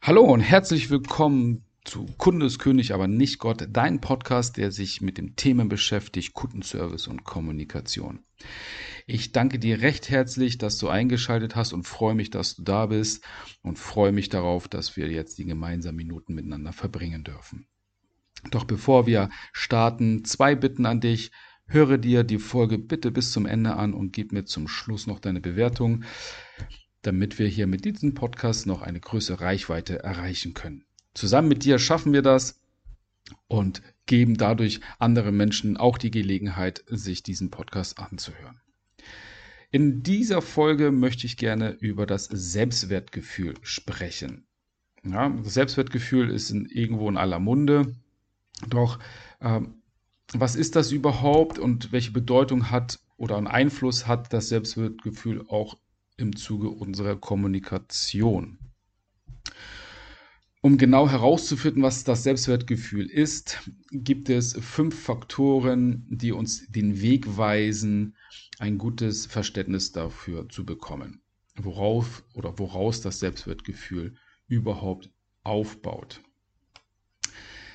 [0.00, 5.34] Hallo und herzlich willkommen zu Kundeskönig, aber nicht Gott, dein Podcast, der sich mit dem
[5.34, 8.20] Themen beschäftigt, Kundenservice und Kommunikation.
[9.06, 12.86] Ich danke dir recht herzlich, dass du eingeschaltet hast und freue mich, dass du da
[12.86, 13.24] bist
[13.62, 17.66] und freue mich darauf, dass wir jetzt die gemeinsamen Minuten miteinander verbringen dürfen.
[18.52, 21.32] Doch bevor wir starten, zwei Bitten an dich.
[21.66, 25.18] Höre dir die Folge bitte bis zum Ende an und gib mir zum Schluss noch
[25.18, 26.04] deine Bewertung
[27.02, 30.84] damit wir hier mit diesem Podcast noch eine größere Reichweite erreichen können.
[31.14, 32.60] Zusammen mit dir schaffen wir das
[33.46, 38.60] und geben dadurch anderen Menschen auch die Gelegenheit, sich diesen Podcast anzuhören.
[39.70, 44.46] In dieser Folge möchte ich gerne über das Selbstwertgefühl sprechen.
[45.04, 47.94] Ja, das Selbstwertgefühl ist in, irgendwo in aller Munde.
[48.66, 48.98] Doch
[49.40, 49.82] ähm,
[50.32, 55.76] was ist das überhaupt und welche Bedeutung hat oder einen Einfluss hat das Selbstwertgefühl auch
[56.18, 58.58] im Zuge unserer Kommunikation.
[60.60, 67.38] Um genau herauszufinden, was das Selbstwertgefühl ist, gibt es fünf Faktoren, die uns den Weg
[67.38, 68.16] weisen,
[68.58, 71.22] ein gutes Verständnis dafür zu bekommen,
[71.56, 74.16] worauf oder woraus das Selbstwertgefühl
[74.48, 75.10] überhaupt
[75.44, 76.20] aufbaut.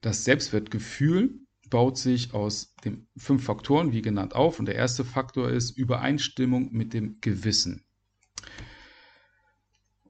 [0.00, 1.38] Das Selbstwertgefühl
[1.70, 4.58] baut sich aus den fünf Faktoren, wie genannt, auf.
[4.58, 7.84] Und der erste Faktor ist Übereinstimmung mit dem Gewissen.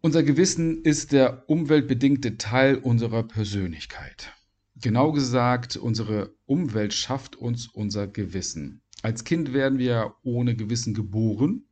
[0.05, 4.35] Unser Gewissen ist der umweltbedingte Teil unserer Persönlichkeit.
[4.77, 8.83] Genau gesagt, unsere Umwelt schafft uns unser Gewissen.
[9.01, 11.65] Als Kind werden wir ohne Gewissen geboren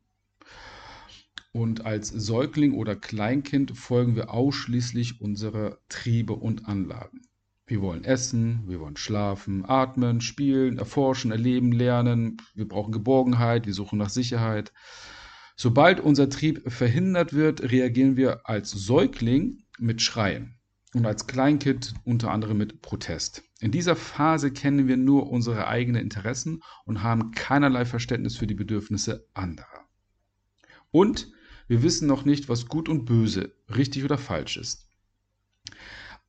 [1.51, 7.21] und als Säugling oder Kleinkind folgen wir ausschließlich unserer Triebe und Anlagen.
[7.67, 12.37] Wir wollen essen, wir wollen schlafen, atmen, spielen, erforschen, erleben, lernen.
[12.55, 14.73] Wir brauchen Geborgenheit, wir suchen nach Sicherheit.
[15.55, 20.55] Sobald unser Trieb verhindert wird, reagieren wir als Säugling mit Schreien
[20.93, 23.43] und als Kleinkind unter anderem mit Protest.
[23.59, 28.55] In dieser Phase kennen wir nur unsere eigenen Interessen und haben keinerlei Verständnis für die
[28.55, 29.87] Bedürfnisse anderer.
[30.91, 31.31] Und
[31.67, 34.89] wir wissen noch nicht, was gut und böse, richtig oder falsch ist.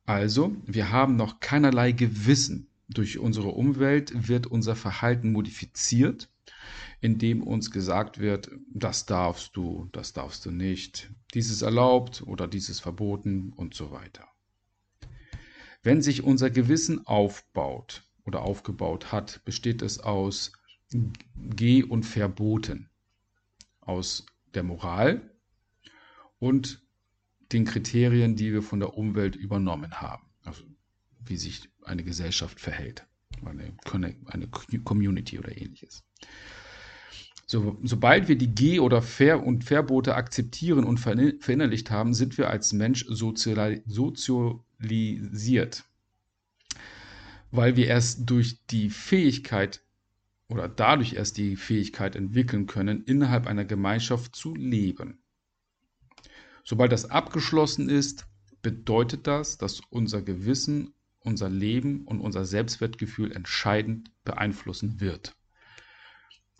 [0.05, 2.69] Also, wir haben noch keinerlei Gewissen.
[2.87, 6.29] Durch unsere Umwelt wird unser Verhalten modifiziert
[7.01, 12.47] in dem uns gesagt wird, das darfst du, das darfst du nicht, dieses erlaubt oder
[12.47, 14.27] dieses verboten und so weiter.
[15.83, 20.51] Wenn sich unser Gewissen aufbaut oder aufgebaut hat, besteht es aus
[21.35, 22.89] Geh- und Verboten,
[23.81, 25.29] aus der Moral
[26.39, 26.81] und
[27.51, 30.63] den Kriterien, die wir von der Umwelt übernommen haben, also
[31.19, 33.05] wie sich eine Gesellschaft verhält,
[33.43, 33.75] eine,
[34.25, 34.47] eine
[34.83, 36.03] Community oder ähnliches.
[37.47, 42.49] So, sobald wir die Geh- oder Ver- und Verbote akzeptieren und verinnerlicht haben, sind wir
[42.49, 44.63] als Mensch sozialisiert.
[47.51, 49.83] Weil wir erst durch die Fähigkeit
[50.47, 55.19] oder dadurch erst die Fähigkeit entwickeln können, innerhalb einer Gemeinschaft zu leben.
[56.63, 58.25] Sobald das abgeschlossen ist,
[58.63, 65.35] bedeutet das, dass unser Gewissen, unser Leben und unser Selbstwertgefühl entscheidend beeinflussen wird.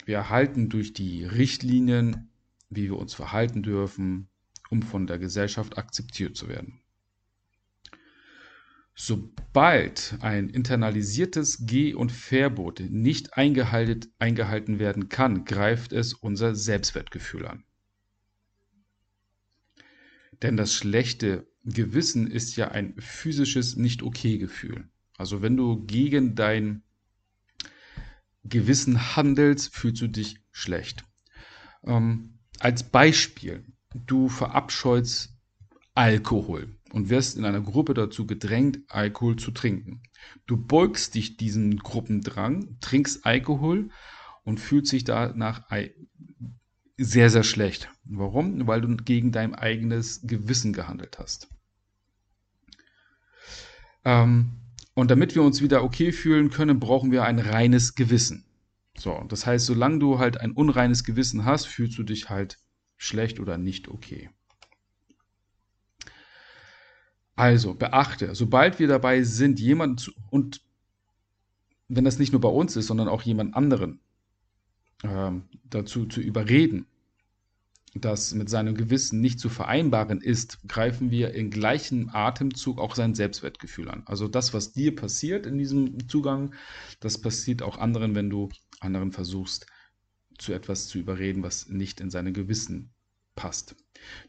[0.06, 2.30] Wir erhalten durch die Richtlinien,
[2.70, 4.30] wie wir uns verhalten dürfen,
[4.70, 6.80] um von der Gesellschaft akzeptiert zu werden.
[8.94, 17.64] Sobald ein internalisiertes Geh- und Verbot nicht eingehalten, werden kann, greift es unser Selbstwertgefühl an.
[20.42, 24.88] Denn das schlechte Gewissen ist ja ein physisches Nicht-Okay-Gefühl.
[25.18, 26.85] Also wenn du gegen dein
[28.48, 31.04] Gewissen handelst, fühlst du dich schlecht.
[31.84, 35.34] Ähm, als Beispiel, du verabscheust
[35.94, 40.04] Alkohol und wirst in einer Gruppe dazu gedrängt, Alkohol zu trinken.
[40.46, 43.90] Du beugst dich diesem Gruppendrang, trinkst Alkohol
[44.44, 45.64] und fühlst dich danach
[46.98, 47.90] sehr, sehr schlecht.
[48.04, 48.68] Warum?
[48.68, 51.50] Weil du gegen dein eigenes Gewissen gehandelt hast.
[54.06, 54.52] Ähm,
[54.94, 58.45] und damit wir uns wieder okay fühlen können, brauchen wir ein reines Gewissen.
[58.98, 62.58] So, das heißt, solange du halt ein unreines Gewissen hast, fühlst du dich halt
[62.98, 64.30] schlecht oder nicht okay.
[67.36, 70.62] Also beachte, sobald wir dabei sind, jemanden zu, und
[71.90, 74.00] wenn das nicht nur bei uns ist, sondern auch jemand anderen
[75.04, 76.88] ähm, dazu zu überreden,
[77.96, 83.16] das mit seinem Gewissen nicht zu vereinbaren ist, greifen wir in gleichem Atemzug auch sein
[83.16, 84.04] Selbstwertgefühl an.
[84.06, 86.54] Also das, was dir passiert in diesem Zugang,
[87.00, 88.50] das passiert auch anderen, wenn du
[88.82, 89.66] anderen versuchst,
[90.38, 92.94] zu etwas zu überreden, was nicht in seinem Gewissen
[93.36, 93.78] passt.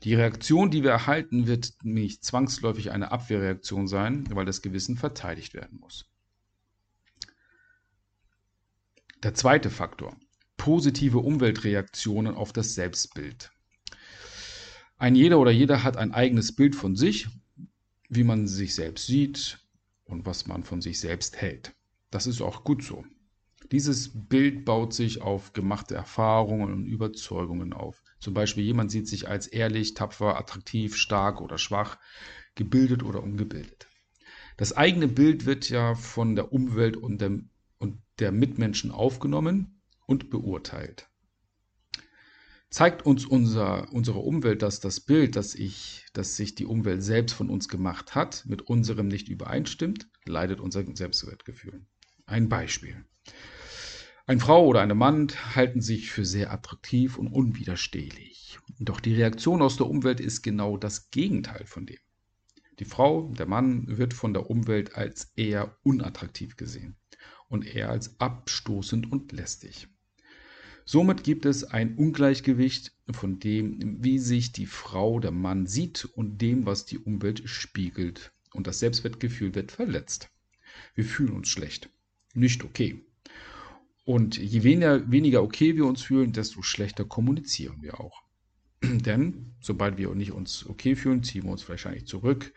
[0.05, 5.55] Die Reaktion, die wir erhalten, wird nicht zwangsläufig eine Abwehrreaktion sein, weil das Gewissen verteidigt
[5.55, 6.07] werden muss.
[9.25, 10.17] Der zweite Faktor.
[10.57, 13.51] Positive Umweltreaktionen auf das Selbstbild.
[14.99, 17.29] Ein jeder oder jeder hat ein eigenes Bild von sich,
[18.09, 19.59] wie man sich selbst sieht
[20.05, 21.75] und was man von sich selbst hält.
[22.11, 23.05] Das ist auch gut so.
[23.73, 28.03] Dieses Bild baut sich auf gemachte Erfahrungen und Überzeugungen auf.
[28.21, 31.99] Zum Beispiel jemand sieht sich als ehrlich, tapfer, attraktiv, stark oder schwach,
[32.55, 33.89] gebildet oder ungebildet.
[34.57, 37.39] Das eigene Bild wird ja von der Umwelt und der,
[37.79, 41.11] und der Mitmenschen aufgenommen und beurteilt.
[42.71, 47.35] Zeigt uns unser, unsere Umwelt, dass das Bild, das, ich, das sich die Umwelt selbst
[47.35, 51.87] von uns gemacht hat, mit unserem nicht übereinstimmt, leidet unser Selbstwertgefühl.
[52.27, 53.05] Ein Beispiel.
[54.27, 58.59] Eine Frau oder ein Mann halten sich für sehr attraktiv und unwiderstehlich.
[58.81, 61.99] Doch die Reaktion aus der Umwelt ist genau das Gegenteil von dem.
[62.81, 66.97] Die Frau, der Mann wird von der Umwelt als eher unattraktiv gesehen
[67.49, 69.89] und eher als abstoßend und lästig.
[70.89, 76.41] Somit gibt es ein Ungleichgewicht von dem, wie sich die Frau, der Mann sieht und
[76.41, 78.33] dem, was die Umwelt spiegelt.
[78.53, 80.31] Und das Selbstwertgefühl wird verletzt.
[80.95, 81.91] Wir fühlen uns schlecht.
[82.35, 83.05] Nicht okay.
[84.05, 88.23] Und je weniger, weniger okay wir uns fühlen, desto schlechter kommunizieren wir auch.
[88.85, 92.53] Denn sobald wir nicht uns okay fühlen, ziehen wir uns wahrscheinlich zurück,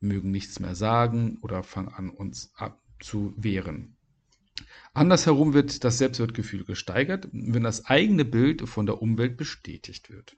[0.00, 3.96] mögen nichts mehr sagen oder fangen an, uns abzuwehren.
[4.92, 10.36] Andersherum wird das Selbstwertgefühl gesteigert, wenn das eigene Bild von der Umwelt bestätigt wird.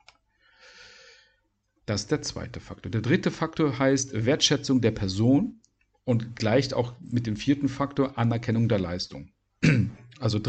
[1.86, 2.90] Das ist der zweite Faktor.
[2.90, 5.60] Der dritte Faktor heißt Wertschätzung der Person
[6.04, 9.30] und gleicht auch mit dem vierten Faktor Anerkennung der Leistung.
[10.20, 10.40] Also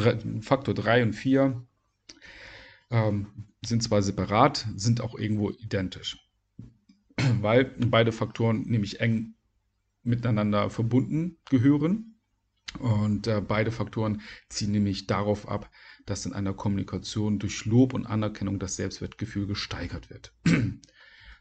[0.41, 1.65] Faktor 3 und 4
[2.91, 6.19] ähm, sind zwar separat, sind auch irgendwo identisch.
[7.41, 9.33] Weil beide Faktoren nämlich eng
[10.03, 12.12] miteinander verbunden gehören.
[12.79, 15.69] Und äh, beide Faktoren ziehen nämlich darauf ab,
[16.05, 20.33] dass in einer Kommunikation durch Lob und Anerkennung das Selbstwertgefühl gesteigert wird.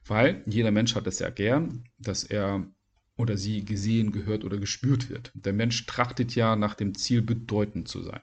[0.06, 2.67] Weil jeder Mensch hat es ja gern, dass er
[3.17, 5.31] oder sie gesehen, gehört oder gespürt wird.
[5.34, 8.20] Der Mensch trachtet ja nach dem Ziel, bedeutend zu sein.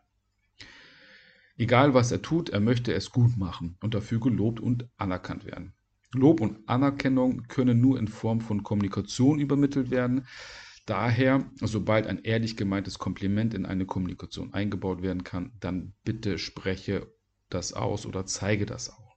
[1.58, 5.74] Egal was er tut, er möchte es gut machen und dafür gelobt und anerkannt werden.
[6.14, 10.26] Lob und Anerkennung können nur in Form von Kommunikation übermittelt werden.
[10.90, 17.14] Daher, sobald ein ehrlich gemeintes Kompliment in eine Kommunikation eingebaut werden kann, dann bitte spreche
[17.48, 19.16] das aus oder zeige das auch.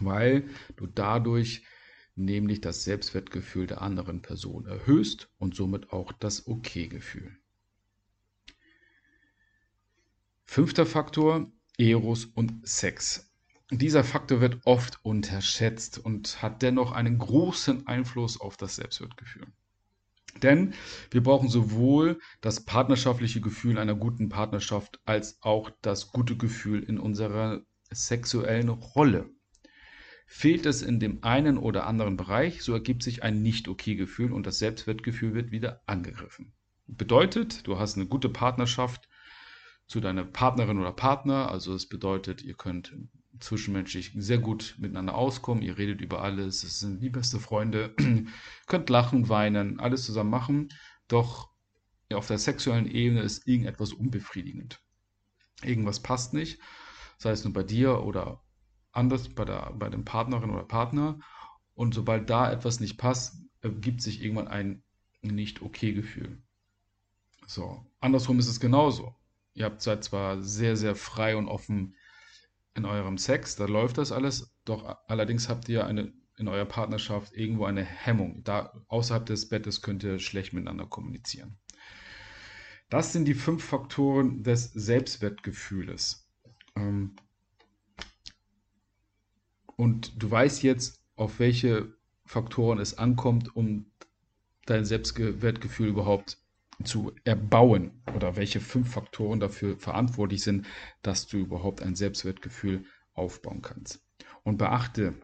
[0.00, 1.66] Weil du dadurch
[2.14, 7.36] nämlich das Selbstwertgefühl der anderen Person erhöhst und somit auch das Okay-Gefühl.
[10.46, 13.30] Fünfter Faktor, Eros und Sex.
[13.70, 19.52] Dieser Faktor wird oft unterschätzt und hat dennoch einen großen Einfluss auf das Selbstwertgefühl.
[20.42, 20.74] Denn
[21.10, 26.98] wir brauchen sowohl das partnerschaftliche Gefühl einer guten Partnerschaft als auch das gute Gefühl in
[26.98, 29.30] unserer sexuellen Rolle.
[30.26, 34.58] Fehlt es in dem einen oder anderen Bereich, so ergibt sich ein Nicht-Okay-Gefühl und das
[34.58, 36.54] Selbstwertgefühl wird wieder angegriffen.
[36.86, 39.08] Bedeutet, du hast eine gute Partnerschaft
[39.86, 42.94] zu deiner Partnerin oder Partner, also es bedeutet, ihr könnt
[43.42, 47.94] zwischenmenschlich sehr gut miteinander auskommen, ihr redet über alles, es sind die beste Freunde,
[48.66, 50.68] könnt lachen, weinen, alles zusammen machen,
[51.08, 51.50] doch
[52.14, 54.80] auf der sexuellen Ebene ist irgendetwas unbefriedigend.
[55.62, 56.60] Irgendwas passt nicht,
[57.18, 58.42] sei es nur bei dir oder
[58.92, 61.18] anders bei, der, bei dem Partnerin oder Partner.
[61.74, 64.82] Und sobald da etwas nicht passt, ergibt sich irgendwann ein
[65.22, 66.42] Nicht-Okay-Gefühl.
[67.46, 69.14] So, andersrum ist es genauso.
[69.54, 71.94] Ihr habt seid zwar sehr, sehr frei und offen
[72.74, 77.34] in eurem Sex, da läuft das alles, doch allerdings habt ihr eine, in eurer Partnerschaft
[77.34, 78.42] irgendwo eine Hemmung.
[78.44, 81.58] Da außerhalb des Bettes könnt ihr schlecht miteinander kommunizieren.
[82.88, 86.28] Das sind die fünf Faktoren des Selbstwertgefühles.
[86.76, 87.16] Ähm,
[89.76, 93.90] und du weißt jetzt, auf welche Faktoren es ankommt, um
[94.66, 96.41] dein Selbstwertgefühl überhaupt
[96.84, 100.66] zu erbauen oder welche fünf Faktoren dafür verantwortlich sind,
[101.02, 104.02] dass du überhaupt ein Selbstwertgefühl aufbauen kannst.
[104.42, 105.14] Und beachte,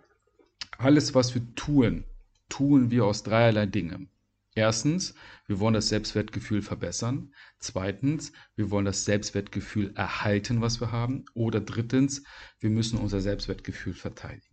[0.76, 2.04] alles, was wir tun,
[2.48, 4.10] tun wir aus dreierlei Dingen.
[4.54, 5.14] Erstens,
[5.46, 7.32] wir wollen das Selbstwertgefühl verbessern.
[7.60, 11.24] Zweitens, wir wollen das Selbstwertgefühl erhalten, was wir haben.
[11.34, 12.24] Oder drittens,
[12.58, 14.47] wir müssen unser Selbstwertgefühl verteidigen.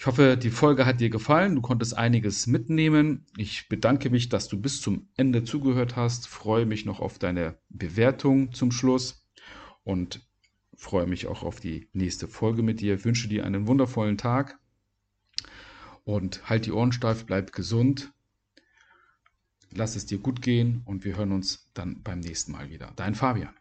[0.00, 1.56] Ich hoffe, die Folge hat dir gefallen.
[1.56, 3.26] Du konntest einiges mitnehmen.
[3.36, 6.28] Ich bedanke mich, dass du bis zum Ende zugehört hast.
[6.28, 9.26] Freue mich noch auf deine Bewertung zum Schluss
[9.82, 10.24] und
[10.76, 13.04] freue mich auch auf die nächste Folge mit dir.
[13.04, 14.60] Wünsche dir einen wundervollen Tag
[16.04, 18.12] und halt die Ohren steif, bleib gesund.
[19.72, 22.92] Lass es dir gut gehen und wir hören uns dann beim nächsten Mal wieder.
[22.94, 23.54] Dein Fabian.